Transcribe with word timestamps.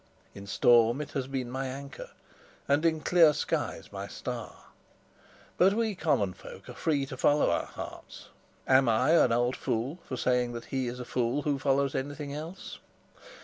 In 0.33 0.47
storm 0.47 0.99
it 0.99 1.11
has 1.11 1.27
been 1.27 1.51
my 1.51 1.67
anchor, 1.67 2.09
and 2.67 2.83
in 2.87 3.01
clear 3.01 3.33
skies 3.33 3.91
my 3.91 4.07
star. 4.07 4.63
But 5.59 5.73
we 5.75 5.93
common 5.93 6.33
folk 6.33 6.67
are 6.69 6.73
free 6.73 7.05
to 7.05 7.15
follow 7.15 7.51
our 7.51 7.67
hearts; 7.67 8.29
am 8.67 8.89
I 8.89 9.11
an 9.11 9.31
old 9.31 9.55
fool 9.55 9.99
for 10.05 10.17
saying 10.17 10.53
that 10.53 10.65
he 10.73 10.87
is 10.87 10.99
a 10.99 11.05
fool 11.05 11.43
who 11.43 11.59
follows 11.59 11.93
anything 11.93 12.33
else? 12.33 12.79